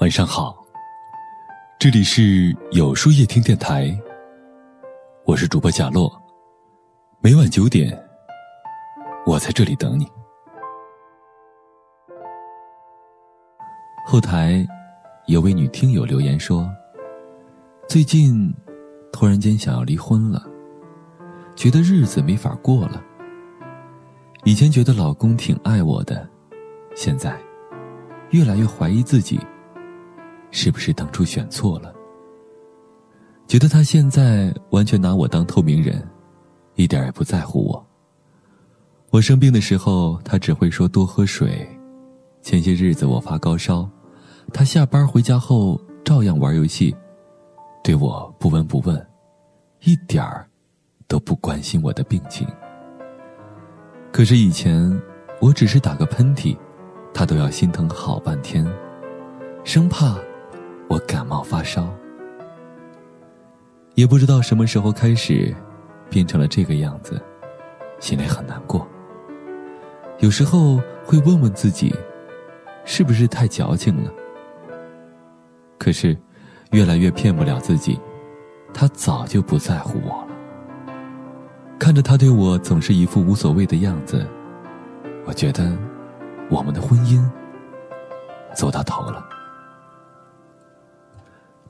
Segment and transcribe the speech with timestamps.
[0.00, 0.56] 晚上好，
[1.78, 3.94] 这里是有书夜听电台，
[5.26, 6.10] 我是主播贾洛。
[7.20, 8.02] 每晚九点，
[9.26, 10.08] 我在这里等你。
[14.06, 14.66] 后台
[15.26, 16.66] 有位女听友留言说，
[17.86, 18.50] 最近
[19.12, 20.42] 突然间想要离婚了，
[21.54, 23.04] 觉得日子没法过了。
[24.44, 26.26] 以前觉得老公挺爱我的，
[26.96, 27.38] 现在
[28.30, 29.38] 越来越怀疑自己。
[30.50, 31.94] 是不是当初选错了？
[33.46, 36.06] 觉得他现在完全拿我当透明人，
[36.76, 37.86] 一点也不在乎我。
[39.10, 41.48] 我生病的时候，他只会说多喝水；
[42.42, 43.88] 前些日子我发高烧，
[44.52, 46.94] 他下班回家后照样玩游戏，
[47.82, 49.04] 对我不闻不问，
[49.80, 50.48] 一点儿
[51.08, 52.46] 都不关心我的病情。
[54.12, 54.96] 可是以前，
[55.40, 56.56] 我只是打个喷嚏，
[57.12, 58.64] 他都要心疼好半天，
[59.64, 60.16] 生怕。
[60.90, 61.88] 我感冒发烧，
[63.94, 65.54] 也不知道什么时候开始，
[66.10, 67.22] 变成了这个样子，
[68.00, 68.84] 心里很难过。
[70.18, 71.94] 有时候会问问自己，
[72.84, 74.10] 是不是太矫情了？
[75.78, 76.18] 可是，
[76.72, 77.96] 越来越骗不了自己，
[78.74, 80.34] 他早就不在乎我了。
[81.78, 84.26] 看着他对我总是一副无所谓的样子，
[85.24, 85.72] 我觉得，
[86.50, 87.24] 我们的婚姻
[88.56, 89.24] 走到头了。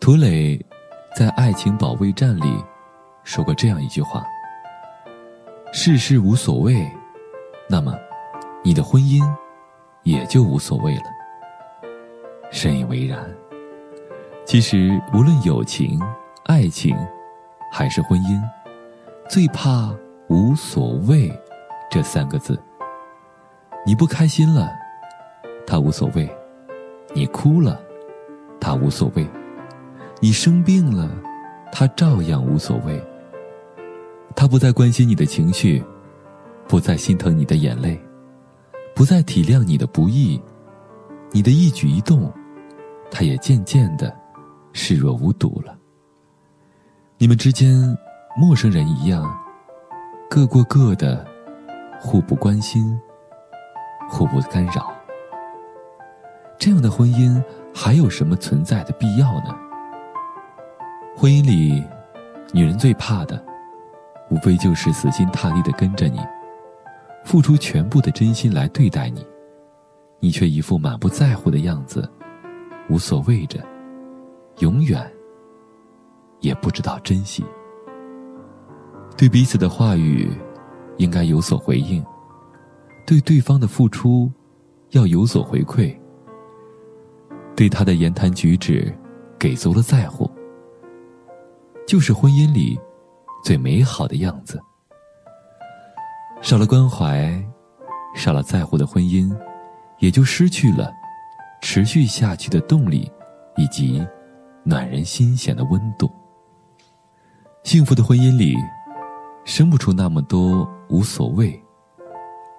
[0.00, 0.58] 涂磊
[1.14, 2.64] 在《爱情保卫战》里
[3.24, 4.24] 说过这样一句话
[5.72, 6.88] ：“事事无所谓，
[7.68, 7.94] 那么
[8.62, 9.20] 你的婚姻
[10.04, 11.02] 也就无所谓了。”
[12.50, 13.28] 深以为然。
[14.46, 16.00] 其实，无论友情、
[16.44, 16.96] 爱情，
[17.70, 18.40] 还是婚姻，
[19.28, 19.92] 最怕
[20.30, 21.30] “无所谓”
[21.90, 22.58] 这三个字。
[23.84, 24.70] 你不开心了，
[25.66, 26.26] 他无所谓；
[27.12, 27.78] 你哭了，
[28.60, 29.26] 他无所谓。
[30.20, 31.08] 你生病了，
[31.70, 33.02] 他照样无所谓。
[34.34, 35.82] 他不再关心你的情绪，
[36.66, 38.00] 不再心疼你的眼泪，
[38.94, 40.40] 不再体谅你的不易，
[41.30, 42.32] 你的一举一动，
[43.10, 44.12] 他也渐渐的
[44.72, 45.76] 视若无睹了。
[47.16, 47.96] 你们之间，
[48.36, 49.24] 陌生人一样，
[50.28, 51.24] 各过各的，
[52.00, 52.98] 互不关心，
[54.08, 54.92] 互不干扰。
[56.58, 57.40] 这样的婚姻
[57.72, 59.56] 还有什么存在的必要呢？
[61.20, 61.82] 婚姻里，
[62.52, 63.44] 女人最怕的，
[64.30, 66.20] 无非就是死心塌地的跟着你，
[67.24, 69.26] 付出全部的真心来对待你，
[70.20, 72.08] 你却一副满不在乎的样子，
[72.88, 73.58] 无所谓着，
[74.60, 75.04] 永远
[76.38, 77.44] 也不知道珍惜。
[79.16, 80.30] 对彼此的话语，
[80.98, 82.00] 应该有所回应；
[83.04, 84.30] 对对方的付出，
[84.90, 85.92] 要有所回馈；
[87.56, 88.96] 对他的言谈举止，
[89.36, 90.30] 给足了在乎。
[91.88, 92.78] 就是婚姻里
[93.42, 94.60] 最美好的样子。
[96.42, 97.42] 少了关怀，
[98.14, 99.34] 少了在乎的婚姻，
[99.98, 100.92] 也就失去了
[101.62, 103.10] 持续下去的动力，
[103.56, 104.06] 以及
[104.64, 106.10] 暖人心弦的温度。
[107.62, 108.54] 幸福的婚姻里，
[109.46, 111.58] 生不出那么多无所谓。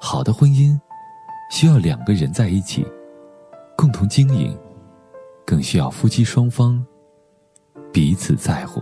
[0.02, 0.76] 好的婚姻，
[1.52, 2.84] 需要两个人在一起，
[3.78, 4.58] 共同经营，
[5.46, 6.84] 更需要夫妻双方
[7.94, 8.82] 彼此在乎。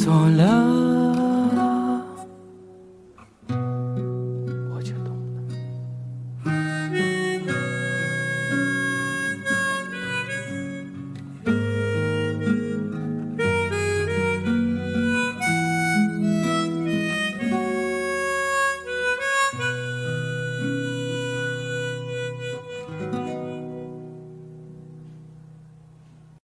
[0.00, 0.30] 错。
[0.30, 0.89] 了。